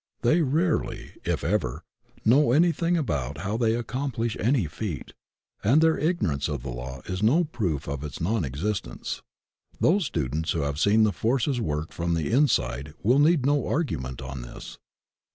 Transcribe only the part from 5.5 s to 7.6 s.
and their ignorance of the law is no